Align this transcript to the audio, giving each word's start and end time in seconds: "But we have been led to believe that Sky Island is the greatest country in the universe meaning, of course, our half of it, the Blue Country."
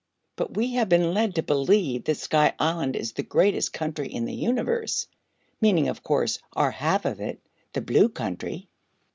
"But 0.35 0.57
we 0.57 0.73
have 0.73 0.89
been 0.89 1.13
led 1.13 1.35
to 1.35 1.43
believe 1.43 2.05
that 2.05 2.15
Sky 2.17 2.53
Island 2.57 2.95
is 2.95 3.11
the 3.11 3.21
greatest 3.21 3.71
country 3.71 4.07
in 4.11 4.25
the 4.25 4.33
universe 4.33 5.05
meaning, 5.61 5.89
of 5.89 6.01
course, 6.01 6.39
our 6.53 6.71
half 6.71 7.05
of 7.05 7.19
it, 7.21 7.39
the 7.73 7.81
Blue 7.81 8.09
Country." 8.09 8.67